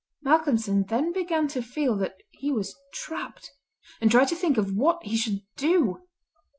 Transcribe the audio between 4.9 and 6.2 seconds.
he should do.